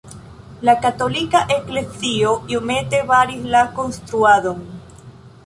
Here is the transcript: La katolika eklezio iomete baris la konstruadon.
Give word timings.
La 0.69 0.73
katolika 0.85 1.41
eklezio 1.57 2.33
iomete 2.55 3.03
baris 3.13 3.45
la 3.59 3.63
konstruadon. 3.79 4.65